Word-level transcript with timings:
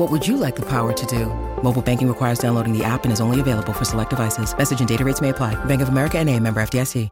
What 0.00 0.10
would 0.12 0.26
you 0.26 0.38
like 0.38 0.56
the 0.56 0.64
power 0.66 0.94
to 0.94 1.06
do? 1.06 1.26
Mobile 1.62 1.82
banking 1.82 2.08
requires 2.08 2.38
downloading 2.38 2.72
the 2.72 2.82
app 2.82 3.04
and 3.04 3.12
is 3.12 3.20
only 3.20 3.38
available 3.38 3.74
for 3.74 3.84
select 3.84 4.08
devices. 4.08 4.56
Message 4.56 4.80
and 4.80 4.88
data 4.88 5.04
rates 5.04 5.20
may 5.20 5.28
apply. 5.28 5.62
Bank 5.66 5.82
of 5.82 5.90
America 5.90 6.18
and 6.18 6.30
a 6.30 6.40
member 6.40 6.62
FDIC. 6.62 7.10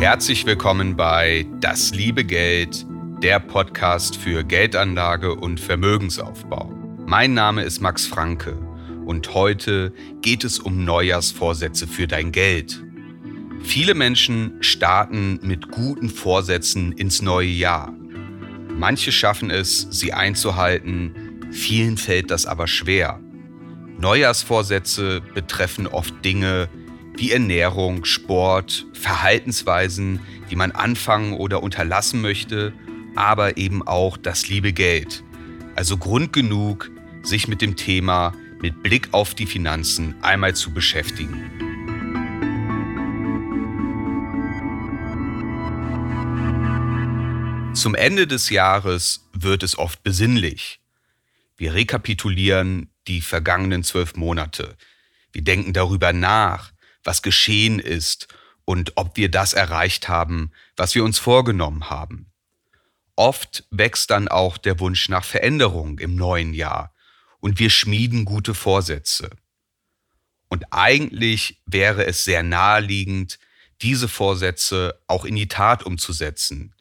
Herzlich 0.00 0.44
willkommen 0.44 0.96
bei 0.96 1.46
Das 1.60 1.94
liebe 1.94 2.24
Geld, 2.24 2.84
der 3.22 3.38
Podcast 3.38 4.16
für 4.16 4.42
Geldanlage 4.42 5.36
und 5.36 5.60
Vermögensaufbau. 5.60 6.68
Mein 7.06 7.34
Name 7.34 7.62
ist 7.62 7.80
Max 7.80 8.08
Franke 8.08 8.58
und 9.06 9.34
heute 9.34 9.92
geht 10.20 10.42
es 10.42 10.58
um 10.58 10.84
Neujahrsvorsätze 10.84 11.86
für 11.86 12.08
dein 12.08 12.32
Geld. 12.32 12.82
Viele 13.62 13.94
Menschen 13.94 14.54
starten 14.60 15.38
mit 15.42 15.70
guten 15.70 16.08
Vorsätzen 16.08 16.90
ins 16.90 17.22
neue 17.22 17.46
Jahr. 17.46 17.94
Manche 18.76 19.12
schaffen 19.12 19.50
es, 19.50 19.86
sie 19.90 20.12
einzuhalten, 20.12 21.14
vielen 21.50 21.96
fällt 21.96 22.30
das 22.30 22.46
aber 22.46 22.66
schwer. 22.66 23.20
Neujahrsvorsätze 23.98 25.20
betreffen 25.34 25.86
oft 25.86 26.24
Dinge 26.24 26.68
wie 27.16 27.32
Ernährung, 27.32 28.04
Sport, 28.04 28.86
Verhaltensweisen, 28.94 30.20
die 30.50 30.56
man 30.56 30.70
anfangen 30.70 31.34
oder 31.34 31.62
unterlassen 31.62 32.20
möchte, 32.22 32.72
aber 33.14 33.58
eben 33.58 33.86
auch 33.86 34.16
das 34.16 34.48
liebe 34.48 34.72
Geld. 34.72 35.22
Also 35.74 35.98
Grund 35.98 36.32
genug, 36.32 36.90
sich 37.22 37.48
mit 37.48 37.60
dem 37.60 37.76
Thema 37.76 38.32
mit 38.62 38.82
Blick 38.82 39.08
auf 39.12 39.34
die 39.34 39.46
Finanzen 39.46 40.14
einmal 40.22 40.54
zu 40.54 40.72
beschäftigen. 40.72 41.69
Zum 47.80 47.94
Ende 47.94 48.26
des 48.26 48.50
Jahres 48.50 49.26
wird 49.32 49.62
es 49.62 49.78
oft 49.78 50.02
besinnlich. 50.02 50.80
Wir 51.56 51.72
rekapitulieren 51.72 52.90
die 53.06 53.22
vergangenen 53.22 53.84
zwölf 53.84 54.16
Monate. 54.16 54.76
Wir 55.32 55.40
denken 55.40 55.72
darüber 55.72 56.12
nach, 56.12 56.72
was 57.04 57.22
geschehen 57.22 57.78
ist 57.78 58.28
und 58.66 58.98
ob 58.98 59.16
wir 59.16 59.30
das 59.30 59.54
erreicht 59.54 60.10
haben, 60.10 60.50
was 60.76 60.94
wir 60.94 61.02
uns 61.04 61.18
vorgenommen 61.18 61.88
haben. 61.88 62.30
Oft 63.16 63.64
wächst 63.70 64.10
dann 64.10 64.28
auch 64.28 64.58
der 64.58 64.78
Wunsch 64.78 65.08
nach 65.08 65.24
Veränderung 65.24 66.00
im 66.00 66.16
neuen 66.16 66.52
Jahr 66.52 66.92
und 67.38 67.58
wir 67.58 67.70
schmieden 67.70 68.26
gute 68.26 68.52
Vorsätze. 68.52 69.30
Und 70.50 70.66
eigentlich 70.70 71.62
wäre 71.64 72.04
es 72.04 72.24
sehr 72.24 72.42
naheliegend, 72.42 73.38
diese 73.80 74.06
Vorsätze 74.06 75.00
auch 75.06 75.24
in 75.24 75.34
die 75.34 75.48
Tat 75.48 75.82
umzusetzen. 75.82 76.74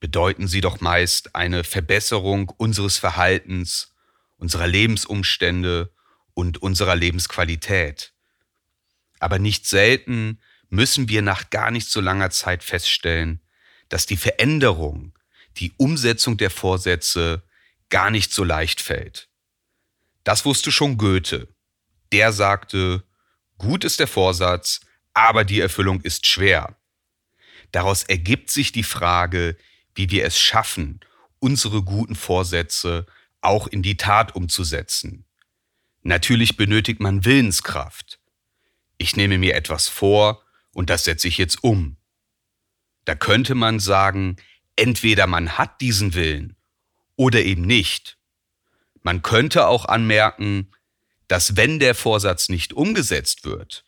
Bedeuten 0.00 0.46
sie 0.46 0.60
doch 0.60 0.80
meist 0.80 1.34
eine 1.34 1.64
Verbesserung 1.64 2.50
unseres 2.50 2.98
Verhaltens, 2.98 3.94
unserer 4.36 4.66
Lebensumstände 4.66 5.92
und 6.34 6.62
unserer 6.62 6.96
Lebensqualität. 6.96 8.12
Aber 9.18 9.38
nicht 9.38 9.66
selten 9.66 10.40
müssen 10.68 11.08
wir 11.08 11.22
nach 11.22 11.50
gar 11.50 11.70
nicht 11.70 11.88
so 11.88 12.00
langer 12.00 12.30
Zeit 12.30 12.62
feststellen, 12.62 13.40
dass 13.88 14.06
die 14.06 14.16
Veränderung, 14.16 15.16
die 15.56 15.72
Umsetzung 15.78 16.36
der 16.36 16.50
Vorsätze 16.50 17.42
gar 17.88 18.10
nicht 18.10 18.32
so 18.32 18.44
leicht 18.44 18.80
fällt. 18.80 19.28
Das 20.24 20.44
wusste 20.44 20.72
schon 20.72 20.98
Goethe. 20.98 21.48
Der 22.12 22.32
sagte, 22.32 23.04
gut 23.58 23.84
ist 23.84 24.00
der 24.00 24.08
Vorsatz, 24.08 24.80
aber 25.14 25.44
die 25.44 25.60
Erfüllung 25.60 26.00
ist 26.02 26.26
schwer. 26.26 26.76
Daraus 27.72 28.02
ergibt 28.02 28.50
sich 28.50 28.72
die 28.72 28.82
Frage, 28.82 29.56
wie 29.96 30.10
wir 30.10 30.24
es 30.24 30.38
schaffen, 30.38 31.00
unsere 31.40 31.82
guten 31.82 32.14
Vorsätze 32.14 33.06
auch 33.40 33.66
in 33.66 33.82
die 33.82 33.96
Tat 33.96 34.34
umzusetzen. 34.34 35.24
Natürlich 36.02 36.56
benötigt 36.56 37.00
man 37.00 37.24
Willenskraft. 37.24 38.20
Ich 38.98 39.16
nehme 39.16 39.38
mir 39.38 39.54
etwas 39.56 39.88
vor 39.88 40.42
und 40.72 40.90
das 40.90 41.04
setze 41.04 41.28
ich 41.28 41.38
jetzt 41.38 41.64
um. 41.64 41.96
Da 43.04 43.14
könnte 43.14 43.54
man 43.54 43.80
sagen, 43.80 44.36
entweder 44.76 45.26
man 45.26 45.58
hat 45.58 45.80
diesen 45.80 46.14
Willen 46.14 46.56
oder 47.16 47.42
eben 47.42 47.62
nicht. 47.62 48.18
Man 49.02 49.22
könnte 49.22 49.66
auch 49.66 49.84
anmerken, 49.86 50.72
dass 51.28 51.56
wenn 51.56 51.78
der 51.78 51.94
Vorsatz 51.94 52.48
nicht 52.48 52.72
umgesetzt 52.72 53.44
wird, 53.44 53.84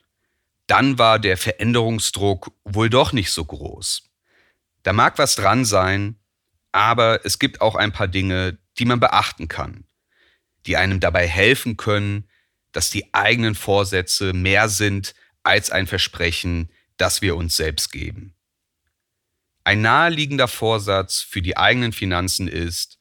dann 0.66 0.98
war 0.98 1.18
der 1.18 1.36
Veränderungsdruck 1.36 2.52
wohl 2.64 2.90
doch 2.90 3.12
nicht 3.12 3.30
so 3.30 3.44
groß. 3.44 4.07
Da 4.88 4.94
mag 4.94 5.18
was 5.18 5.34
dran 5.34 5.66
sein, 5.66 6.16
aber 6.72 7.20
es 7.26 7.38
gibt 7.38 7.60
auch 7.60 7.74
ein 7.74 7.92
paar 7.92 8.08
Dinge, 8.08 8.56
die 8.78 8.86
man 8.86 8.98
beachten 8.98 9.46
kann, 9.46 9.84
die 10.64 10.78
einem 10.78 10.98
dabei 10.98 11.28
helfen 11.28 11.76
können, 11.76 12.26
dass 12.72 12.88
die 12.88 13.12
eigenen 13.12 13.54
Vorsätze 13.54 14.32
mehr 14.32 14.70
sind 14.70 15.14
als 15.42 15.70
ein 15.70 15.86
Versprechen, 15.86 16.70
das 16.96 17.20
wir 17.20 17.36
uns 17.36 17.54
selbst 17.54 17.92
geben. 17.92 18.34
Ein 19.62 19.82
naheliegender 19.82 20.48
Vorsatz 20.48 21.20
für 21.20 21.42
die 21.42 21.58
eigenen 21.58 21.92
Finanzen 21.92 22.48
ist, 22.48 22.98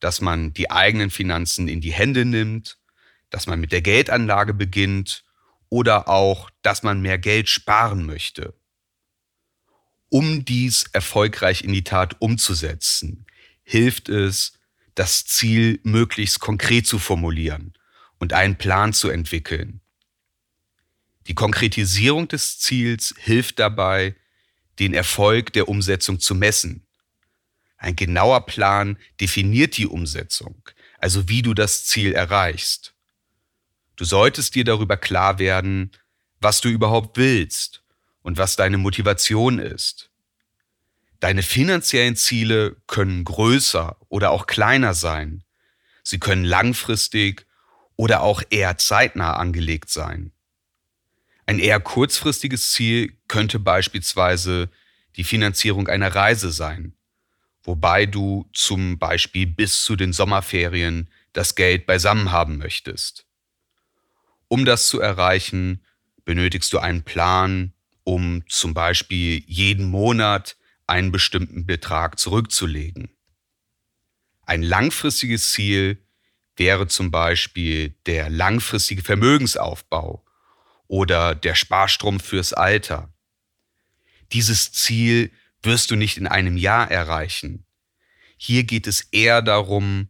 dass 0.00 0.20
man 0.20 0.52
die 0.52 0.70
eigenen 0.70 1.08
Finanzen 1.08 1.66
in 1.66 1.80
die 1.80 1.94
Hände 1.94 2.26
nimmt, 2.26 2.76
dass 3.30 3.46
man 3.46 3.58
mit 3.58 3.72
der 3.72 3.80
Geldanlage 3.80 4.52
beginnt 4.52 5.24
oder 5.70 6.10
auch, 6.10 6.50
dass 6.60 6.82
man 6.82 7.00
mehr 7.00 7.16
Geld 7.16 7.48
sparen 7.48 8.04
möchte. 8.04 8.52
Um 10.12 10.44
dies 10.44 10.84
erfolgreich 10.92 11.64
in 11.64 11.72
die 11.72 11.84
Tat 11.84 12.20
umzusetzen, 12.20 13.24
hilft 13.62 14.10
es, 14.10 14.58
das 14.94 15.24
Ziel 15.24 15.80
möglichst 15.84 16.38
konkret 16.38 16.86
zu 16.86 16.98
formulieren 16.98 17.72
und 18.18 18.34
einen 18.34 18.56
Plan 18.56 18.92
zu 18.92 19.08
entwickeln. 19.08 19.80
Die 21.28 21.34
Konkretisierung 21.34 22.28
des 22.28 22.58
Ziels 22.58 23.14
hilft 23.16 23.58
dabei, 23.58 24.14
den 24.78 24.92
Erfolg 24.92 25.54
der 25.54 25.70
Umsetzung 25.70 26.20
zu 26.20 26.34
messen. 26.34 26.86
Ein 27.78 27.96
genauer 27.96 28.44
Plan 28.44 28.98
definiert 29.18 29.78
die 29.78 29.86
Umsetzung, 29.86 30.68
also 30.98 31.30
wie 31.30 31.40
du 31.40 31.54
das 31.54 31.86
Ziel 31.86 32.12
erreichst. 32.12 32.92
Du 33.96 34.04
solltest 34.04 34.56
dir 34.56 34.64
darüber 34.64 34.98
klar 34.98 35.38
werden, 35.38 35.90
was 36.38 36.60
du 36.60 36.68
überhaupt 36.68 37.16
willst 37.16 37.82
und 38.22 38.38
was 38.38 38.56
deine 38.56 38.78
Motivation 38.78 39.58
ist. 39.58 40.11
Deine 41.22 41.44
finanziellen 41.44 42.16
Ziele 42.16 42.74
können 42.88 43.22
größer 43.22 43.96
oder 44.08 44.32
auch 44.32 44.48
kleiner 44.48 44.92
sein. 44.92 45.44
Sie 46.02 46.18
können 46.18 46.44
langfristig 46.44 47.46
oder 47.94 48.22
auch 48.22 48.42
eher 48.50 48.76
zeitnah 48.76 49.34
angelegt 49.36 49.88
sein. 49.88 50.32
Ein 51.46 51.60
eher 51.60 51.78
kurzfristiges 51.78 52.72
Ziel 52.72 53.16
könnte 53.28 53.60
beispielsweise 53.60 54.68
die 55.14 55.22
Finanzierung 55.22 55.86
einer 55.86 56.12
Reise 56.12 56.50
sein, 56.50 56.96
wobei 57.62 58.04
du 58.04 58.50
zum 58.52 58.98
Beispiel 58.98 59.46
bis 59.46 59.84
zu 59.84 59.94
den 59.94 60.12
Sommerferien 60.12 61.08
das 61.34 61.54
Geld 61.54 61.86
beisammen 61.86 62.32
haben 62.32 62.58
möchtest. 62.58 63.26
Um 64.48 64.64
das 64.64 64.88
zu 64.88 64.98
erreichen, 64.98 65.86
benötigst 66.24 66.72
du 66.72 66.80
einen 66.80 67.04
Plan, 67.04 67.74
um 68.02 68.42
zum 68.48 68.74
Beispiel 68.74 69.44
jeden 69.46 69.84
Monat 69.84 70.56
einen 70.92 71.10
bestimmten 71.10 71.64
Betrag 71.64 72.18
zurückzulegen. 72.18 73.08
Ein 74.42 74.62
langfristiges 74.62 75.50
Ziel 75.50 76.06
wäre 76.54 76.86
zum 76.86 77.10
Beispiel 77.10 77.96
der 78.04 78.28
langfristige 78.28 79.02
Vermögensaufbau 79.02 80.22
oder 80.88 81.34
der 81.34 81.54
Sparstrom 81.54 82.20
fürs 82.20 82.52
Alter. 82.52 83.10
Dieses 84.32 84.72
Ziel 84.72 85.32
wirst 85.62 85.90
du 85.90 85.96
nicht 85.96 86.18
in 86.18 86.26
einem 86.26 86.58
Jahr 86.58 86.90
erreichen. 86.90 87.64
Hier 88.36 88.64
geht 88.64 88.86
es 88.86 89.00
eher 89.12 89.40
darum, 89.40 90.08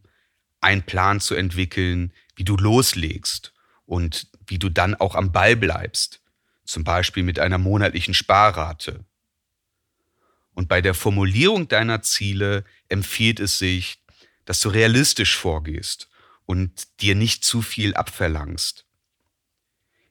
einen 0.59 0.83
Plan 0.83 1.21
zu 1.21 1.33
entwickeln, 1.33 2.11
wie 2.35 2.43
du 2.43 2.57
loslegst 2.57 3.53
und 3.85 4.27
wie 4.47 4.59
du 4.59 4.67
dann 4.67 4.95
auch 4.95 5.15
am 5.15 5.31
Ball 5.31 5.55
bleibst, 5.55 6.21
zum 6.65 6.83
Beispiel 6.83 7.23
mit 7.23 7.39
einer 7.39 7.57
monatlichen 7.57 8.13
Sparrate. 8.13 9.05
Und 10.53 10.67
bei 10.67 10.81
der 10.81 10.93
Formulierung 10.93 11.67
deiner 11.67 12.01
Ziele 12.01 12.63
empfiehlt 12.89 13.39
es 13.39 13.57
sich, 13.57 14.03
dass 14.45 14.59
du 14.59 14.69
realistisch 14.69 15.35
vorgehst 15.37 16.09
und 16.45 17.01
dir 17.01 17.15
nicht 17.15 17.43
zu 17.43 17.61
viel 17.61 17.95
abverlangst. 17.95 18.85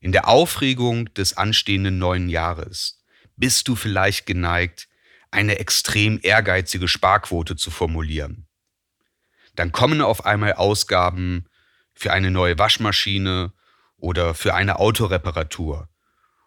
In 0.00 0.10
der 0.10 0.26
Aufregung 0.26 1.12
des 1.14 1.36
anstehenden 1.36 1.98
neuen 1.98 2.28
Jahres 2.28 3.04
bist 3.36 3.68
du 3.68 3.76
vielleicht 3.76 4.26
geneigt, 4.26 4.88
eine 5.30 5.58
extrem 5.58 6.18
ehrgeizige 6.22 6.88
Sparquote 6.88 7.56
zu 7.56 7.70
formulieren. 7.70 8.46
Dann 9.54 9.72
kommen 9.72 10.00
auf 10.00 10.26
einmal 10.26 10.54
Ausgaben 10.54 11.46
für 11.94 12.12
eine 12.12 12.30
neue 12.30 12.58
Waschmaschine 12.58 13.52
oder 13.96 14.34
für 14.34 14.54
eine 14.54 14.78
Autoreparatur 14.78 15.88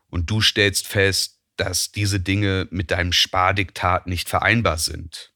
und 0.09 0.29
du 0.29 0.41
stellst 0.41 0.87
fest, 0.87 1.34
dass 1.57 1.91
diese 1.91 2.19
Dinge 2.19 2.67
mit 2.71 2.91
deinem 2.91 3.13
Spardiktat 3.13 4.07
nicht 4.07 4.29
vereinbar 4.29 4.77
sind. 4.77 5.33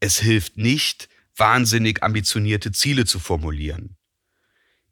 Es 0.00 0.18
hilft 0.18 0.56
nicht, 0.56 1.08
wahnsinnig 1.36 2.02
ambitionierte 2.02 2.72
Ziele 2.72 3.04
zu 3.04 3.18
formulieren, 3.18 3.96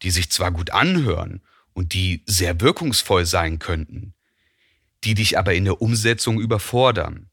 die 0.02 0.10
sich 0.10 0.30
zwar 0.30 0.50
gut 0.50 0.70
anhören 0.70 1.42
und 1.72 1.94
die 1.94 2.22
sehr 2.26 2.60
wirkungsvoll 2.60 3.26
sein 3.26 3.58
könnten, 3.58 4.14
die 5.04 5.14
dich 5.14 5.38
aber 5.38 5.54
in 5.54 5.64
der 5.64 5.80
Umsetzung 5.80 6.40
überfordern. 6.40 7.30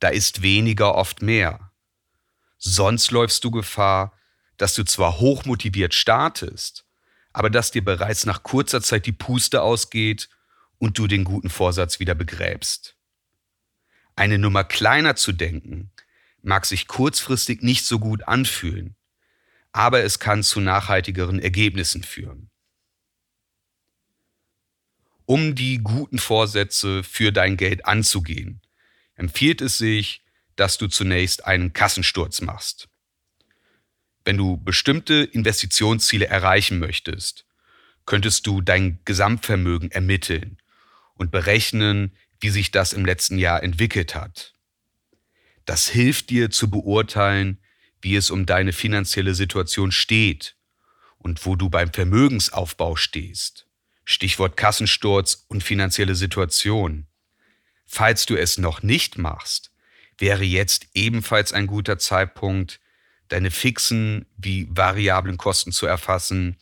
Da 0.00 0.08
ist 0.08 0.42
weniger 0.42 0.94
oft 0.94 1.22
mehr. 1.22 1.72
Sonst 2.58 3.10
läufst 3.10 3.44
du 3.44 3.50
Gefahr, 3.50 4.12
dass 4.56 4.74
du 4.74 4.84
zwar 4.84 5.18
hochmotiviert 5.18 5.94
startest, 5.94 6.84
aber 7.32 7.50
dass 7.50 7.70
dir 7.70 7.84
bereits 7.84 8.26
nach 8.26 8.42
kurzer 8.42 8.82
Zeit 8.82 9.06
die 9.06 9.12
Puste 9.12 9.62
ausgeht 9.62 10.28
und 10.78 10.98
du 10.98 11.06
den 11.06 11.24
guten 11.24 11.50
Vorsatz 11.50 12.00
wieder 12.00 12.14
begräbst. 12.14 12.96
Eine 14.14 14.38
Nummer 14.38 14.64
kleiner 14.64 15.16
zu 15.16 15.32
denken, 15.32 15.90
mag 16.42 16.66
sich 16.66 16.86
kurzfristig 16.86 17.62
nicht 17.62 17.84
so 17.84 17.98
gut 17.98 18.26
anfühlen, 18.28 18.96
aber 19.72 20.02
es 20.02 20.18
kann 20.18 20.42
zu 20.42 20.60
nachhaltigeren 20.60 21.40
Ergebnissen 21.40 22.02
führen 22.02 22.50
um 25.26 25.56
die 25.56 25.78
guten 25.78 26.18
Vorsätze 26.18 27.02
für 27.02 27.32
dein 27.32 27.56
Geld 27.56 27.84
anzugehen, 27.84 28.62
empfiehlt 29.16 29.60
es 29.60 29.76
sich, 29.76 30.22
dass 30.54 30.78
du 30.78 30.86
zunächst 30.86 31.44
einen 31.44 31.72
Kassensturz 31.72 32.40
machst. 32.40 32.88
Wenn 34.24 34.36
du 34.36 34.56
bestimmte 34.56 35.14
Investitionsziele 35.14 36.26
erreichen 36.26 36.78
möchtest, 36.78 37.44
könntest 38.06 38.46
du 38.46 38.60
dein 38.60 39.00
Gesamtvermögen 39.04 39.90
ermitteln 39.90 40.58
und 41.16 41.30
berechnen, 41.30 42.16
wie 42.40 42.50
sich 42.50 42.70
das 42.70 42.92
im 42.92 43.04
letzten 43.04 43.38
Jahr 43.38 43.62
entwickelt 43.62 44.14
hat. 44.14 44.54
Das 45.64 45.88
hilft 45.88 46.30
dir 46.30 46.50
zu 46.50 46.70
beurteilen, 46.70 47.58
wie 48.00 48.16
es 48.16 48.30
um 48.30 48.46
deine 48.46 48.72
finanzielle 48.72 49.34
Situation 49.34 49.90
steht 49.90 50.56
und 51.18 51.44
wo 51.44 51.56
du 51.56 51.68
beim 51.68 51.92
Vermögensaufbau 51.92 52.94
stehst. 52.94 53.66
Stichwort 54.04 54.56
Kassensturz 54.56 55.44
und 55.48 55.64
finanzielle 55.64 56.14
Situation. 56.14 57.08
Falls 57.86 58.26
du 58.26 58.36
es 58.36 58.58
noch 58.58 58.82
nicht 58.82 59.18
machst, 59.18 59.72
wäre 60.18 60.44
jetzt 60.44 60.86
ebenfalls 60.94 61.52
ein 61.52 61.66
guter 61.66 61.98
Zeitpunkt, 61.98 62.80
deine 63.28 63.50
fixen 63.50 64.26
wie 64.36 64.68
variablen 64.70 65.36
Kosten 65.36 65.72
zu 65.72 65.86
erfassen 65.86 66.56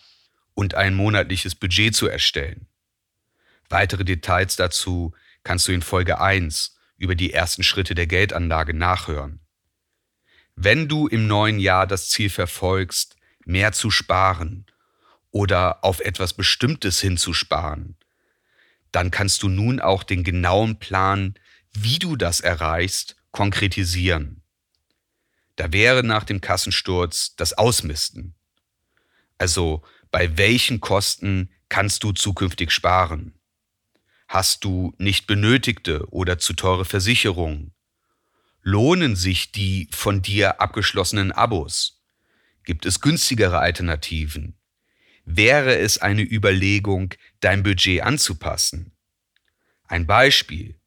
und 0.54 0.74
ein 0.74 0.94
monatliches 0.94 1.54
Budget 1.54 1.94
zu 1.94 2.08
erstellen. 2.08 2.66
Weitere 3.74 4.04
Details 4.04 4.54
dazu 4.54 5.14
kannst 5.42 5.66
du 5.66 5.72
in 5.72 5.82
Folge 5.82 6.20
1 6.20 6.76
über 6.96 7.16
die 7.16 7.32
ersten 7.32 7.64
Schritte 7.64 7.96
der 7.96 8.06
Geldanlage 8.06 8.72
nachhören. 8.72 9.40
Wenn 10.54 10.86
du 10.86 11.08
im 11.08 11.26
neuen 11.26 11.58
Jahr 11.58 11.88
das 11.88 12.08
Ziel 12.08 12.30
verfolgst, 12.30 13.16
mehr 13.44 13.72
zu 13.72 13.90
sparen 13.90 14.64
oder 15.32 15.82
auf 15.82 15.98
etwas 15.98 16.34
Bestimmtes 16.34 17.00
hinzusparen, 17.00 17.96
dann 18.92 19.10
kannst 19.10 19.42
du 19.42 19.48
nun 19.48 19.80
auch 19.80 20.04
den 20.04 20.22
genauen 20.22 20.78
Plan, 20.78 21.34
wie 21.72 21.98
du 21.98 22.14
das 22.14 22.38
erreichst, 22.38 23.16
konkretisieren. 23.32 24.44
Da 25.56 25.72
wäre 25.72 26.04
nach 26.04 26.22
dem 26.22 26.40
Kassensturz 26.40 27.34
das 27.34 27.54
Ausmisten. 27.54 28.36
Also 29.36 29.82
bei 30.12 30.36
welchen 30.38 30.80
Kosten 30.80 31.50
kannst 31.68 32.04
du 32.04 32.12
zukünftig 32.12 32.70
sparen? 32.70 33.34
Hast 34.26 34.64
du 34.64 34.94
nicht 34.98 35.26
benötigte 35.26 36.08
oder 36.10 36.38
zu 36.38 36.54
teure 36.54 36.84
Versicherungen? 36.84 37.72
Lohnen 38.62 39.16
sich 39.16 39.52
die 39.52 39.88
von 39.92 40.22
dir 40.22 40.60
abgeschlossenen 40.60 41.32
Abos? 41.32 42.02
Gibt 42.64 42.86
es 42.86 43.00
günstigere 43.00 43.58
Alternativen? 43.58 44.56
wäre 45.24 45.76
es 45.78 45.98
eine 45.98 46.22
Überlegung, 46.22 47.14
dein 47.40 47.62
Budget 47.62 48.02
anzupassen. 48.02 48.92
Ein 49.86 50.06
Beispiel. 50.06 50.78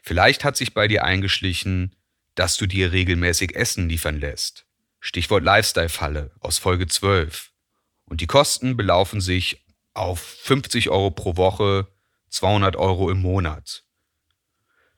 Vielleicht 0.00 0.44
hat 0.44 0.56
sich 0.56 0.74
bei 0.74 0.88
dir 0.88 1.04
eingeschlichen, 1.04 1.94
dass 2.34 2.56
du 2.56 2.66
dir 2.66 2.92
regelmäßig 2.92 3.56
Essen 3.56 3.88
liefern 3.88 4.20
lässt. 4.20 4.66
Stichwort 5.00 5.44
Lifestyle-Falle 5.44 6.32
aus 6.40 6.58
Folge 6.58 6.86
12. 6.86 7.50
Und 8.04 8.20
die 8.20 8.26
Kosten 8.26 8.76
belaufen 8.76 9.20
sich 9.20 9.64
auf 9.94 10.20
50 10.20 10.90
Euro 10.90 11.10
pro 11.10 11.36
Woche, 11.36 11.88
200 12.30 12.76
Euro 12.76 13.10
im 13.10 13.22
Monat. 13.22 13.84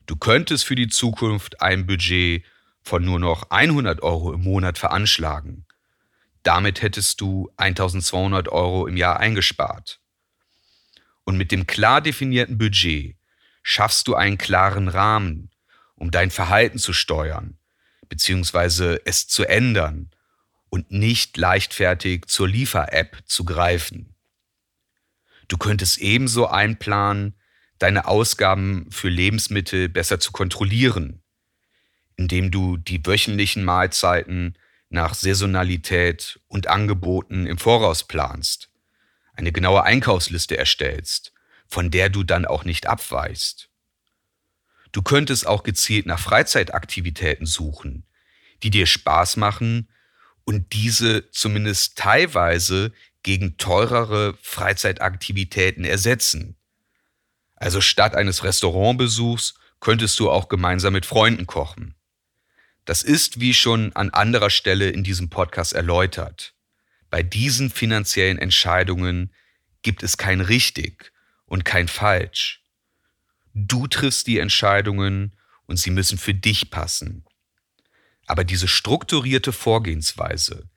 Du 0.05 0.15
könntest 0.15 0.65
für 0.65 0.75
die 0.75 0.87
Zukunft 0.87 1.61
ein 1.61 1.85
Budget 1.85 2.43
von 2.81 3.03
nur 3.03 3.19
noch 3.19 3.51
100 3.51 4.01
Euro 4.01 4.33
im 4.33 4.41
Monat 4.41 4.77
veranschlagen. 4.77 5.65
Damit 6.43 6.81
hättest 6.81 7.21
du 7.21 7.51
1200 7.57 8.49
Euro 8.49 8.87
im 8.87 8.97
Jahr 8.97 9.19
eingespart. 9.19 9.99
Und 11.25 11.37
mit 11.37 11.51
dem 11.51 11.67
klar 11.67 12.01
definierten 12.01 12.57
Budget 12.57 13.17
schaffst 13.61 14.07
du 14.07 14.15
einen 14.15 14.37
klaren 14.37 14.87
Rahmen, 14.87 15.51
um 15.95 16.09
dein 16.09 16.31
Verhalten 16.31 16.79
zu 16.79 16.93
steuern, 16.93 17.59
beziehungsweise 18.07 19.01
es 19.05 19.27
zu 19.27 19.45
ändern 19.45 20.09
und 20.69 20.91
nicht 20.91 21.37
leichtfertig 21.37 22.25
zur 22.25 22.47
Liefer-App 22.47 23.17
zu 23.25 23.45
greifen. 23.45 24.15
Du 25.49 25.57
könntest 25.57 25.97
ebenso 25.97 26.47
einplanen, 26.47 27.35
deine 27.79 28.07
Ausgaben 28.07 28.87
für 28.91 29.09
Lebensmittel 29.09 29.89
besser 29.89 30.19
zu 30.19 30.31
kontrollieren, 30.31 31.21
indem 32.15 32.51
du 32.51 32.77
die 32.77 33.05
wöchentlichen 33.05 33.65
Mahlzeiten 33.65 34.57
nach 34.89 35.13
Saisonalität 35.13 36.39
und 36.47 36.67
Angeboten 36.67 37.47
im 37.47 37.57
Voraus 37.57 38.05
planst, 38.05 38.69
eine 39.33 39.51
genaue 39.51 39.83
Einkaufsliste 39.83 40.57
erstellst, 40.57 41.33
von 41.67 41.89
der 41.89 42.09
du 42.09 42.23
dann 42.23 42.45
auch 42.45 42.63
nicht 42.63 42.87
abweichst. 42.87 43.69
Du 44.91 45.01
könntest 45.01 45.47
auch 45.47 45.63
gezielt 45.63 46.05
nach 46.05 46.19
Freizeitaktivitäten 46.19 47.45
suchen, 47.45 48.05
die 48.63 48.69
dir 48.69 48.85
Spaß 48.85 49.37
machen 49.37 49.89
und 50.43 50.73
diese 50.73 51.29
zumindest 51.31 51.97
teilweise 51.97 52.91
gegen 53.29 53.57
teurere 53.57 54.35
Freizeitaktivitäten 54.41 55.85
ersetzen. 55.85 56.55
Also 57.55 57.79
statt 57.79 58.15
eines 58.15 58.43
Restaurantbesuchs 58.43 59.53
könntest 59.79 60.19
du 60.19 60.31
auch 60.31 60.49
gemeinsam 60.49 60.93
mit 60.93 61.05
Freunden 61.05 61.45
kochen. 61.45 61.93
Das 62.85 63.03
ist, 63.03 63.39
wie 63.39 63.53
schon 63.53 63.93
an 63.93 64.09
anderer 64.09 64.49
Stelle 64.49 64.89
in 64.89 65.03
diesem 65.03 65.29
Podcast 65.29 65.73
erläutert. 65.73 66.55
Bei 67.11 67.21
diesen 67.21 67.69
finanziellen 67.69 68.39
Entscheidungen 68.39 69.31
gibt 69.83 70.01
es 70.01 70.17
kein 70.17 70.41
richtig 70.41 71.11
und 71.45 71.65
kein 71.65 71.87
falsch. 71.87 72.63
Du 73.53 73.85
triffst 73.85 74.25
die 74.25 74.39
Entscheidungen 74.39 75.37
und 75.67 75.77
sie 75.77 75.91
müssen 75.91 76.17
für 76.17 76.33
dich 76.33 76.71
passen. 76.71 77.25
Aber 78.25 78.43
diese 78.43 78.67
strukturierte 78.67 79.53
Vorgehensweise, 79.53 80.67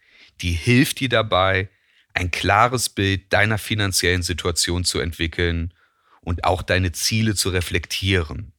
die 0.42 0.52
hilft 0.52 1.00
dir 1.00 1.08
dabei, 1.08 1.70
ein 2.14 2.30
klares 2.30 2.88
Bild 2.88 3.32
deiner 3.32 3.58
finanziellen 3.58 4.22
Situation 4.22 4.84
zu 4.84 4.98
entwickeln 4.98 5.74
und 6.20 6.44
auch 6.44 6.62
deine 6.62 6.92
Ziele 6.92 7.34
zu 7.34 7.50
reflektieren. 7.50 8.52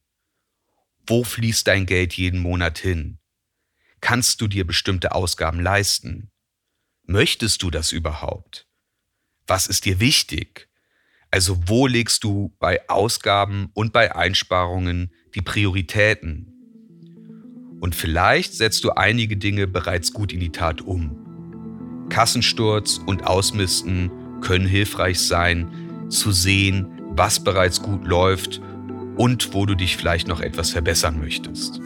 Wo 1.06 1.24
fließt 1.24 1.66
dein 1.66 1.86
Geld 1.86 2.14
jeden 2.14 2.40
Monat 2.40 2.78
hin? 2.78 3.18
Kannst 4.00 4.40
du 4.40 4.48
dir 4.48 4.66
bestimmte 4.66 5.12
Ausgaben 5.12 5.60
leisten? 5.60 6.30
Möchtest 7.06 7.62
du 7.62 7.70
das 7.70 7.92
überhaupt? 7.92 8.66
Was 9.46 9.66
ist 9.66 9.84
dir 9.84 10.00
wichtig? 10.00 10.68
Also 11.30 11.60
wo 11.66 11.86
legst 11.86 12.24
du 12.24 12.54
bei 12.58 12.88
Ausgaben 12.88 13.70
und 13.74 13.92
bei 13.92 14.14
Einsparungen 14.14 15.12
die 15.34 15.42
Prioritäten? 15.42 16.50
Und 17.80 17.94
vielleicht 17.94 18.54
setzt 18.54 18.84
du 18.84 18.92
einige 18.92 19.36
Dinge 19.36 19.66
bereits 19.66 20.12
gut 20.12 20.32
in 20.32 20.40
die 20.40 20.52
Tat 20.52 20.80
um. 20.80 21.23
Kassensturz 22.08 23.00
und 23.04 23.26
Ausmisten 23.26 24.10
können 24.40 24.66
hilfreich 24.66 25.20
sein, 25.20 26.08
zu 26.10 26.32
sehen, 26.32 27.00
was 27.10 27.42
bereits 27.42 27.80
gut 27.82 28.06
läuft 28.06 28.60
und 29.16 29.54
wo 29.54 29.66
du 29.66 29.74
dich 29.74 29.96
vielleicht 29.96 30.28
noch 30.28 30.40
etwas 30.40 30.70
verbessern 30.70 31.18
möchtest. 31.18 31.80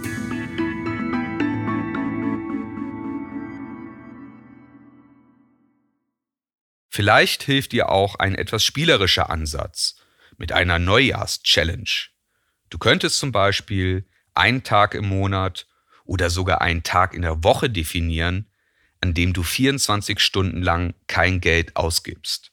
Vielleicht 6.91 7.45
hilft 7.45 7.73
dir 7.73 7.91
auch 7.91 8.17
ein 8.17 8.35
etwas 8.35 8.65
spielerischer 8.65 9.31
Ansatz 9.31 9.97
mit 10.37 10.51
einer 10.51 10.81
Neujahrs-Challenge. 10.81 11.89
Du 12.71 12.79
könntest 12.79 13.21
zum 13.21 13.31
Beispiel 13.31 14.09
einen 14.35 14.65
Tag 14.65 14.95
im 14.95 15.09
Monat 15.09 15.69
oder 16.05 16.29
sogar 16.29 16.61
einen 16.61 16.83
Tag 16.83 17.15
in 17.15 17.23
der 17.23 17.45
Woche 17.45 17.71
definieren, 17.71 18.48
an 19.01 19.15
dem 19.15 19.33
du 19.33 19.43
24 19.43 20.21
Stunden 20.21 20.63
lang 20.63 20.95
kein 21.07 21.41
Geld 21.41 21.77
ausgibst. 21.77 22.53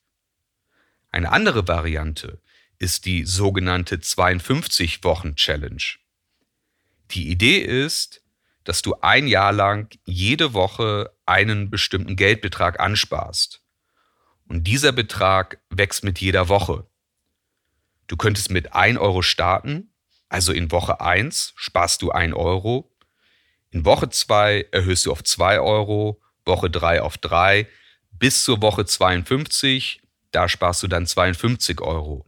Eine 1.11 1.31
andere 1.31 1.67
Variante 1.67 2.41
ist 2.77 3.05
die 3.05 3.25
sogenannte 3.25 3.97
52-Wochen-Challenge. 3.97 5.83
Die 7.11 7.29
Idee 7.29 7.59
ist, 7.59 8.21
dass 8.65 8.81
du 8.81 8.95
ein 9.01 9.27
Jahr 9.27 9.53
lang 9.53 9.97
jede 10.05 10.53
Woche 10.53 11.11
einen 11.25 11.69
bestimmten 11.69 12.15
Geldbetrag 12.15 12.79
ansparst. 12.79 13.61
Und 14.47 14.65
dieser 14.65 14.91
Betrag 14.91 15.59
wächst 15.69 16.03
mit 16.03 16.19
jeder 16.19 16.49
Woche. 16.49 16.85
Du 18.07 18.17
könntest 18.17 18.51
mit 18.51 18.73
1 18.73 18.99
Euro 18.99 19.21
starten, 19.21 19.91
also 20.29 20.51
in 20.51 20.71
Woche 20.71 20.99
1 20.99 21.53
sparst 21.55 22.01
du 22.01 22.11
1 22.11 22.35
Euro, 22.35 22.91
in 23.71 23.85
Woche 23.85 24.09
2 24.09 24.67
erhöhst 24.71 25.05
du 25.05 25.11
auf 25.11 25.23
2 25.23 25.59
Euro, 25.59 26.21
Woche 26.45 26.69
3 26.69 27.01
auf 27.01 27.17
3, 27.17 27.67
bis 28.11 28.43
zur 28.43 28.61
Woche 28.61 28.85
52, 28.85 30.01
da 30.31 30.47
sparst 30.47 30.83
du 30.83 30.87
dann 30.87 31.05
52 31.05 31.81
Euro. 31.81 32.25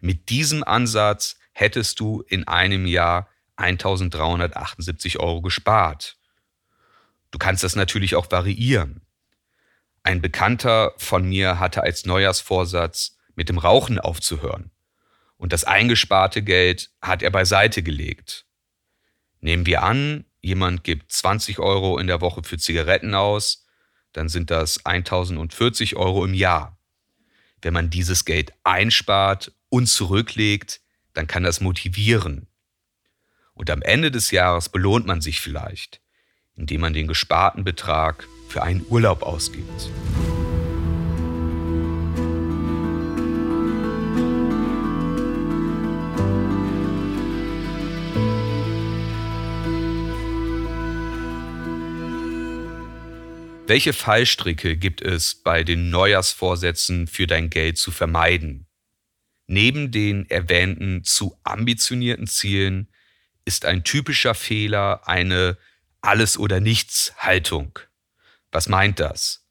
Mit 0.00 0.28
diesem 0.28 0.64
Ansatz 0.64 1.38
hättest 1.52 2.00
du 2.00 2.22
in 2.28 2.46
einem 2.48 2.86
Jahr 2.86 3.28
1378 3.56 5.20
Euro 5.20 5.40
gespart. 5.40 6.16
Du 7.30 7.38
kannst 7.38 7.64
das 7.64 7.76
natürlich 7.76 8.16
auch 8.16 8.30
variieren. 8.30 9.02
Ein 10.02 10.20
Bekannter 10.20 10.92
von 10.98 11.26
mir 11.28 11.58
hatte 11.58 11.82
als 11.82 12.04
Neujahrsvorsatz, 12.04 13.16
mit 13.36 13.48
dem 13.48 13.58
Rauchen 13.58 13.98
aufzuhören. 13.98 14.70
Und 15.36 15.52
das 15.52 15.64
eingesparte 15.64 16.42
Geld 16.42 16.90
hat 17.02 17.22
er 17.22 17.30
beiseite 17.30 17.82
gelegt. 17.82 18.46
Nehmen 19.40 19.66
wir 19.66 19.82
an, 19.82 20.24
jemand 20.44 20.84
gibt 20.84 21.10
20 21.10 21.58
Euro 21.58 21.98
in 21.98 22.06
der 22.06 22.20
Woche 22.20 22.42
für 22.44 22.58
Zigaretten 22.58 23.14
aus, 23.14 23.66
dann 24.12 24.28
sind 24.28 24.50
das 24.50 24.84
1040 24.84 25.96
Euro 25.96 26.24
im 26.24 26.34
Jahr. 26.34 26.78
Wenn 27.62 27.72
man 27.72 27.90
dieses 27.90 28.24
Geld 28.24 28.52
einspart 28.62 29.52
und 29.70 29.86
zurücklegt, 29.86 30.82
dann 31.14 31.26
kann 31.26 31.42
das 31.42 31.60
motivieren. 31.60 32.46
Und 33.54 33.70
am 33.70 33.82
Ende 33.82 34.10
des 34.10 34.30
Jahres 34.30 34.68
belohnt 34.68 35.06
man 35.06 35.20
sich 35.20 35.40
vielleicht, 35.40 36.00
indem 36.54 36.82
man 36.82 36.92
den 36.92 37.06
gesparten 37.06 37.64
Betrag 37.64 38.28
für 38.48 38.62
einen 38.62 38.84
Urlaub 38.88 39.22
ausgibt. 39.22 39.90
Welche 53.66 53.94
Fallstricke 53.94 54.76
gibt 54.76 55.00
es 55.00 55.34
bei 55.34 55.64
den 55.64 55.88
Neujahrsvorsätzen 55.88 57.06
für 57.06 57.26
dein 57.26 57.48
Geld 57.48 57.78
zu 57.78 57.92
vermeiden? 57.92 58.66
Neben 59.46 59.90
den 59.90 60.28
erwähnten 60.28 61.02
zu 61.02 61.40
ambitionierten 61.44 62.26
Zielen 62.26 62.88
ist 63.46 63.64
ein 63.64 63.82
typischer 63.82 64.34
Fehler 64.34 65.08
eine 65.08 65.56
Alles- 66.02 66.36
oder 66.36 66.60
Nichts-Haltung. 66.60 67.78
Was 68.52 68.68
meint 68.68 69.00
das? 69.00 69.46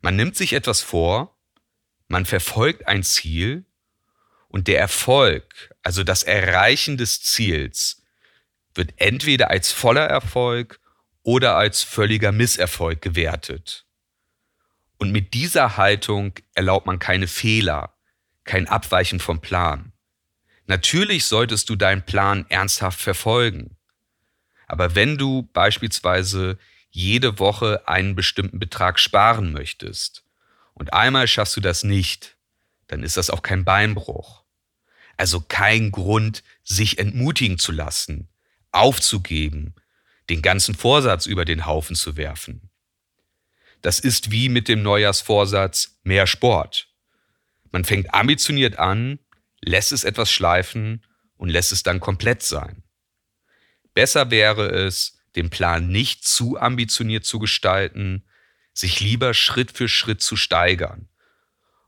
Man 0.00 0.16
nimmt 0.16 0.34
sich 0.34 0.54
etwas 0.54 0.80
vor, 0.80 1.38
man 2.08 2.24
verfolgt 2.24 2.88
ein 2.88 3.02
Ziel 3.02 3.66
und 4.48 4.66
der 4.66 4.78
Erfolg, 4.78 5.74
also 5.82 6.04
das 6.04 6.22
Erreichen 6.22 6.96
des 6.96 7.22
Ziels, 7.22 8.02
wird 8.74 8.94
entweder 8.96 9.50
als 9.50 9.72
voller 9.72 10.06
Erfolg 10.06 10.80
oder 11.24 11.56
als 11.56 11.82
völliger 11.82 12.30
Misserfolg 12.30 13.02
gewertet. 13.02 13.86
Und 14.98 15.10
mit 15.10 15.34
dieser 15.34 15.76
Haltung 15.76 16.34
erlaubt 16.54 16.86
man 16.86 17.00
keine 17.00 17.26
Fehler, 17.26 17.96
kein 18.44 18.68
Abweichen 18.68 19.18
vom 19.18 19.40
Plan. 19.40 19.92
Natürlich 20.66 21.24
solltest 21.24 21.68
du 21.68 21.76
deinen 21.76 22.06
Plan 22.06 22.46
ernsthaft 22.48 23.00
verfolgen. 23.00 23.76
Aber 24.66 24.94
wenn 24.94 25.18
du 25.18 25.42
beispielsweise 25.52 26.58
jede 26.90 27.38
Woche 27.38 27.86
einen 27.88 28.14
bestimmten 28.14 28.58
Betrag 28.58 28.98
sparen 28.98 29.52
möchtest 29.52 30.24
und 30.74 30.92
einmal 30.92 31.26
schaffst 31.26 31.56
du 31.56 31.60
das 31.60 31.84
nicht, 31.84 32.36
dann 32.86 33.02
ist 33.02 33.16
das 33.16 33.30
auch 33.30 33.42
kein 33.42 33.64
Beinbruch. 33.64 34.44
Also 35.16 35.40
kein 35.40 35.90
Grund, 35.90 36.42
sich 36.62 36.98
entmutigen 36.98 37.58
zu 37.58 37.72
lassen, 37.72 38.28
aufzugeben, 38.72 39.74
den 40.30 40.42
ganzen 40.42 40.74
Vorsatz 40.74 41.26
über 41.26 41.44
den 41.44 41.66
Haufen 41.66 41.96
zu 41.96 42.16
werfen. 42.16 42.70
Das 43.82 43.98
ist 43.98 44.30
wie 44.30 44.48
mit 44.48 44.68
dem 44.68 44.82
Neujahrsvorsatz 44.82 45.98
mehr 46.02 46.26
Sport. 46.26 46.88
Man 47.70 47.84
fängt 47.84 48.14
ambitioniert 48.14 48.78
an, 48.78 49.18
lässt 49.60 49.92
es 49.92 50.04
etwas 50.04 50.30
schleifen 50.30 51.04
und 51.36 51.48
lässt 51.48 51.72
es 51.72 51.82
dann 51.82 52.00
komplett 52.00 52.42
sein. 52.42 52.82
Besser 53.92 54.30
wäre 54.30 54.68
es, 54.68 55.18
den 55.36 55.50
Plan 55.50 55.88
nicht 55.88 56.26
zu 56.26 56.58
ambitioniert 56.58 57.24
zu 57.24 57.38
gestalten, 57.38 58.24
sich 58.72 59.00
lieber 59.00 59.34
Schritt 59.34 59.72
für 59.72 59.88
Schritt 59.88 60.20
zu 60.20 60.36
steigern. 60.36 61.08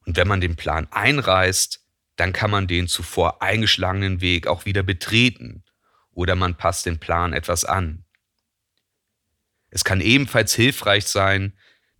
Und 0.04 0.16
wenn 0.16 0.28
man 0.28 0.40
den 0.40 0.56
Plan 0.56 0.86
einreißt, 0.90 1.80
dann 2.16 2.32
kann 2.32 2.50
man 2.50 2.66
den 2.66 2.88
zuvor 2.88 3.42
eingeschlagenen 3.42 4.20
Weg 4.20 4.46
auch 4.46 4.64
wieder 4.64 4.82
betreten 4.82 5.64
oder 6.12 6.34
man 6.34 6.56
passt 6.56 6.86
den 6.86 6.98
Plan 6.98 7.32
etwas 7.32 7.64
an. 7.64 8.05
Es 9.70 9.85
kann 9.85 10.00
ebenfalls 10.00 10.54
hilfreich 10.54 11.06
sein, 11.06 11.52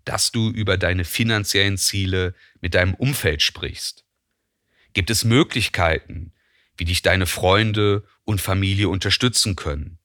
dass 0.05 0.31
du 0.31 0.51
über 0.51 0.79
deine 0.79 1.05
finanziellen 1.05 1.77
Ziele 1.77 2.35
mit 2.61 2.75
deinem 2.75 2.95
Umfeld 2.95 3.43
sprichst. 3.43 4.05
Gibt 4.93 5.11
es 5.11 5.25
Möglichkeiten, 5.25 6.33
wie 6.77 6.85
dich 6.85 7.03
deine 7.03 7.27
Freunde 7.27 8.05
und 8.25 8.41
Familie 8.41 8.89
unterstützen 8.89 9.57
können? 9.57 9.99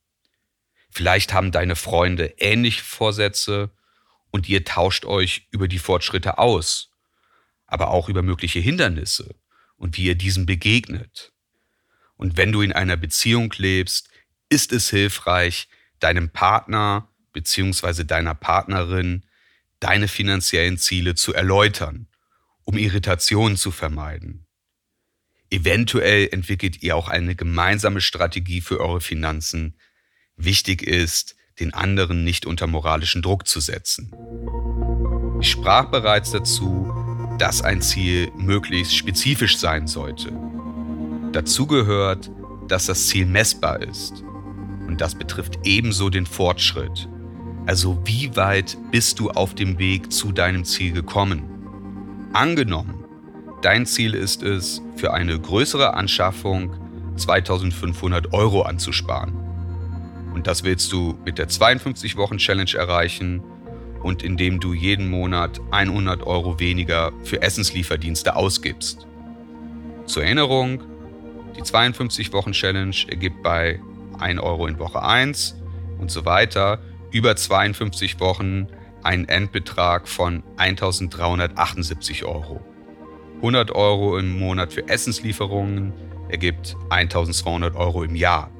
Vielleicht 0.89 1.33
haben 1.33 1.51
deine 1.51 1.75
Freunde 1.75 2.33
ähnliche 2.37 2.83
Vorsätze 2.83 3.71
und 4.31 4.49
ihr 4.49 4.65
tauscht 4.65 5.05
euch 5.05 5.47
über 5.51 5.67
die 5.67 5.79
Fortschritte 5.79 6.37
aus, 6.37 6.91
aber 7.67 7.91
auch 7.91 8.09
über 8.09 8.21
mögliche 8.21 8.59
Hindernisse 8.59 9.35
und 9.77 9.97
wie 9.97 10.05
ihr 10.05 10.15
diesen 10.15 10.45
begegnet. 10.45 11.31
Und 12.17 12.37
wenn 12.37 12.51
du 12.51 12.61
in 12.61 12.73
einer 12.73 12.97
Beziehung 12.97 13.53
lebst, 13.57 14.09
ist 14.49 14.73
es 14.73 14.89
hilfreich, 14.89 15.69
deinem 15.99 16.29
Partner 16.29 17.07
bzw. 17.33 18.03
deiner 18.03 18.35
Partnerin 18.35 19.23
deine 19.79 20.07
finanziellen 20.07 20.77
Ziele 20.77 21.15
zu 21.15 21.33
erläutern, 21.33 22.07
um 22.63 22.77
Irritationen 22.77 23.57
zu 23.57 23.71
vermeiden. 23.71 24.45
Eventuell 25.49 26.29
entwickelt 26.31 26.81
ihr 26.81 26.95
auch 26.95 27.09
eine 27.09 27.35
gemeinsame 27.35 27.99
Strategie 27.99 28.61
für 28.61 28.79
eure 28.79 29.01
Finanzen, 29.01 29.75
wichtig 30.37 30.81
ist, 30.81 31.35
den 31.59 31.73
anderen 31.73 32.23
nicht 32.23 32.45
unter 32.45 32.67
moralischen 32.67 33.21
Druck 33.21 33.47
zu 33.47 33.59
setzen. 33.59 34.13
Ich 35.41 35.51
sprach 35.51 35.91
bereits 35.91 36.31
dazu, 36.31 36.93
dass 37.37 37.61
ein 37.61 37.81
Ziel 37.81 38.31
möglichst 38.37 38.95
spezifisch 38.95 39.57
sein 39.57 39.87
sollte. 39.87 40.31
Dazu 41.33 41.65
gehört, 41.65 42.29
dass 42.67 42.85
das 42.85 43.07
Ziel 43.07 43.25
messbar 43.25 43.81
ist. 43.81 44.21
Und 44.87 45.01
das 45.01 45.15
betrifft 45.15 45.59
ebenso 45.63 46.09
den 46.09 46.25
Fortschritt. 46.25 47.09
Also 47.67 47.99
wie 48.05 48.35
weit 48.35 48.77
bist 48.91 49.19
du 49.19 49.29
auf 49.29 49.53
dem 49.53 49.77
Weg 49.77 50.11
zu 50.11 50.31
deinem 50.31 50.65
Ziel 50.65 50.93
gekommen? 50.93 51.43
Angenommen, 52.33 53.05
dein 53.61 53.85
Ziel 53.85 54.15
ist 54.15 54.41
es, 54.41 54.81
für 54.95 55.13
eine 55.13 55.39
größere 55.39 55.93
Anschaffung 55.93 56.75
2500 57.17 58.33
Euro 58.33 58.63
anzusparen. 58.63 59.33
Und 60.33 60.47
das 60.47 60.63
willst 60.63 60.91
du 60.91 61.17
mit 61.23 61.37
der 61.37 61.49
52-Wochen-Challenge 61.49 62.73
erreichen 62.73 63.43
und 64.01 64.23
indem 64.23 64.59
du 64.59 64.73
jeden 64.73 65.09
Monat 65.09 65.61
100 65.71 66.23
Euro 66.23 66.59
weniger 66.59 67.11
für 67.23 67.41
Essenslieferdienste 67.41 68.35
ausgibst. 68.35 69.05
Zur 70.05 70.23
Erinnerung, 70.23 70.81
die 71.55 71.61
52-Wochen-Challenge 71.61 72.95
ergibt 73.07 73.43
bei 73.43 73.79
1 74.19 74.39
Euro 74.39 74.65
in 74.67 74.79
Woche 74.79 75.03
1 75.03 75.55
und 75.99 76.09
so 76.09 76.25
weiter 76.25 76.79
über 77.11 77.35
52 77.35 78.19
Wochen 78.19 78.67
einen 79.03 79.27
Endbetrag 79.27 80.07
von 80.07 80.43
1378 80.57 82.25
Euro. 82.25 82.63
100 83.37 83.71
Euro 83.71 84.17
im 84.17 84.37
Monat 84.37 84.73
für 84.73 84.87
Essenslieferungen 84.87 85.93
ergibt 86.29 86.75
1200 86.89 87.75
Euro 87.75 88.03
im 88.03 88.15
Jahr. 88.15 88.51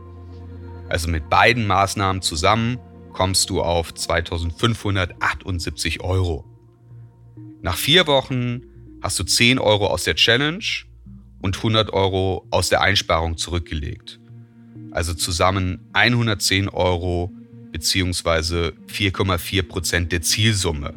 Also 0.89 1.09
mit 1.09 1.29
beiden 1.29 1.67
Maßnahmen 1.67 2.21
zusammen 2.21 2.79
kommst 3.13 3.49
du 3.49 3.61
auf 3.61 3.93
2578 3.93 6.01
Euro. 6.01 6.45
Nach 7.61 7.77
vier 7.77 8.07
Wochen 8.07 8.63
hast 9.01 9.19
du 9.19 9.23
10 9.23 9.59
Euro 9.59 9.87
aus 9.87 10.03
der 10.03 10.15
Challenge 10.15 10.63
und 11.41 11.57
100 11.57 11.93
Euro 11.93 12.47
aus 12.49 12.69
der 12.69 12.81
Einsparung 12.81 13.37
zurückgelegt. 13.37 14.19
Also 14.91 15.13
zusammen 15.13 15.87
110 15.93 16.69
Euro 16.69 17.31
bzw. 17.71 18.71
4,4 18.87 19.63
Prozent 19.63 20.11
der 20.11 20.21
Zielsumme. 20.21 20.93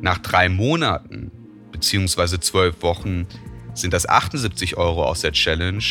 Nach 0.00 0.18
drei 0.18 0.48
Monaten 0.48 1.30
bzw. 1.72 2.40
zwölf 2.40 2.82
Wochen 2.82 3.26
sind 3.74 3.92
das 3.92 4.08
78 4.08 4.76
Euro 4.76 5.04
aus 5.04 5.20
der 5.20 5.32
Challenge, 5.32 5.84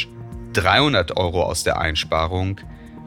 300 0.54 1.18
Euro 1.18 1.44
aus 1.44 1.64
der 1.64 1.80
Einsparung, 1.80 2.60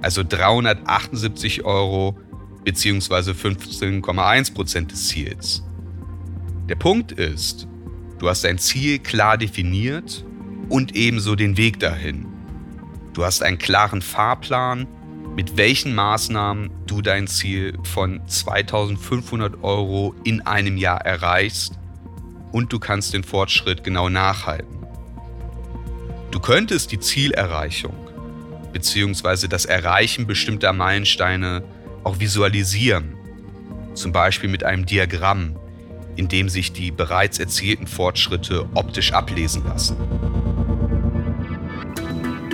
also 0.03 0.23
378 0.23 1.65
Euro 1.65 2.19
bzw. 2.65 3.33
15,1 3.33 4.55
Prozent 4.55 4.93
des 4.93 5.09
Ziels. 5.09 5.63
Der 6.69 6.77
Punkt 6.77 7.13
ist, 7.13 7.69
du 8.19 8.29
hast 8.29 8.45
dein 8.45 8.59
Ziel 8.59 8.99
klar 8.99 9.37
definiert 9.37 10.25
und 10.69 10.97
ebenso 10.97 11.37
den 11.37 11.57
Weg 11.57 11.79
dahin. 11.79 12.27
Du 13.13 13.25
hast 13.25 13.43
einen 13.43 13.59
klaren 13.59 14.03
Fahrplan, 14.03 14.87
mit 15.37 15.57
welchen 15.57 15.95
Maßnahmen 15.95 16.71
du 16.87 17.03
dein 17.03 17.27
Ziel 17.27 17.77
von 17.83 18.21
2500 18.27 19.63
Euro 19.63 20.15
in 20.25 20.41
einem 20.43 20.77
Jahr 20.77 21.01
erreichst 21.01 21.79
und 22.53 22.73
du 22.73 22.79
kannst 22.79 23.15
den 23.15 23.25
Fortschritt 23.25 23.83
genau 23.83 24.09
nachhalten. 24.09 24.87
Du 26.31 26.39
könntest 26.39 26.93
die 26.93 27.01
Zielerreichung 27.01 27.95
bzw. 28.73 29.49
das 29.49 29.65
Erreichen 29.65 30.27
bestimmter 30.27 30.73
Meilensteine 30.73 31.65
auch 32.05 32.21
visualisieren, 32.21 33.15
zum 33.95 34.13
Beispiel 34.13 34.51
mit 34.51 34.63
einem 34.63 34.87
Diagramm, 34.87 35.57
in 36.17 36.29
dem 36.29 36.49
sich 36.49 36.73
die 36.73 36.93
bereits 36.93 37.41
erzielten 37.41 37.89
Fortschritte 37.89 38.69
optisch 38.75 39.13
ablesen 39.13 39.65
lassen. 39.65 39.97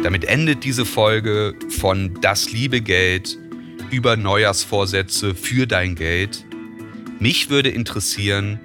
Damit 0.03 0.25
endet 0.25 0.65
diese 0.65 0.87
Folge 0.87 1.55
von 1.69 2.15
Das 2.23 2.53
liebe 2.53 2.81
Geld 2.81 3.37
über 3.91 4.17
Neujahrsvorsätze 4.17 5.35
für 5.35 5.67
dein 5.67 5.95
Geld. 5.95 6.47
Mich 7.19 7.51
würde 7.51 7.69
interessieren, 7.69 8.59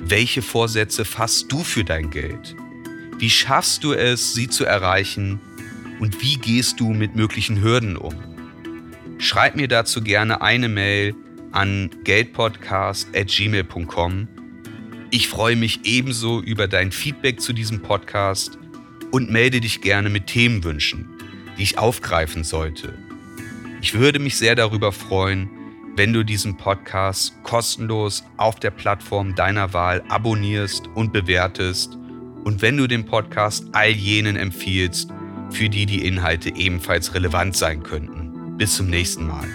welche 0.00 0.40
Vorsätze 0.40 1.04
fasst 1.04 1.52
du 1.52 1.62
für 1.62 1.84
dein 1.84 2.08
Geld? 2.10 2.56
Wie 3.18 3.28
schaffst 3.28 3.84
du 3.84 3.92
es, 3.92 4.32
sie 4.32 4.48
zu 4.48 4.64
erreichen? 4.64 5.38
Und 6.00 6.22
wie 6.22 6.36
gehst 6.36 6.80
du 6.80 6.94
mit 6.94 7.14
möglichen 7.16 7.60
Hürden 7.60 7.98
um? 7.98 8.14
Schreib 9.18 9.56
mir 9.56 9.68
dazu 9.68 10.00
gerne 10.00 10.40
eine 10.40 10.70
Mail 10.70 11.14
an 11.52 11.90
geldpodcast.gmail.com. 12.04 14.28
Ich 15.10 15.28
freue 15.28 15.56
mich 15.56 15.80
ebenso 15.84 16.40
über 16.40 16.66
dein 16.68 16.92
Feedback 16.92 17.42
zu 17.42 17.52
diesem 17.52 17.82
Podcast 17.82 18.58
und 19.10 19.30
melde 19.30 19.60
dich 19.60 19.80
gerne 19.80 20.10
mit 20.10 20.26
Themenwünschen, 20.26 21.08
die 21.56 21.62
ich 21.62 21.78
aufgreifen 21.78 22.44
sollte. 22.44 22.98
Ich 23.80 23.94
würde 23.94 24.18
mich 24.18 24.36
sehr 24.36 24.54
darüber 24.54 24.92
freuen, 24.92 25.48
wenn 25.96 26.12
du 26.12 26.24
diesen 26.24 26.56
Podcast 26.56 27.34
kostenlos 27.42 28.24
auf 28.36 28.60
der 28.60 28.70
Plattform 28.70 29.34
deiner 29.34 29.72
Wahl 29.72 30.02
abonnierst 30.08 30.86
und 30.94 31.12
bewertest 31.12 31.98
und 32.44 32.62
wenn 32.62 32.76
du 32.76 32.86
den 32.86 33.04
Podcast 33.04 33.66
all 33.72 33.90
jenen 33.90 34.36
empfiehlst, 34.36 35.10
für 35.50 35.68
die 35.68 35.86
die 35.86 36.06
Inhalte 36.06 36.54
ebenfalls 36.54 37.14
relevant 37.14 37.56
sein 37.56 37.82
könnten. 37.82 38.56
Bis 38.56 38.76
zum 38.76 38.88
nächsten 38.88 39.26
Mal. 39.26 39.48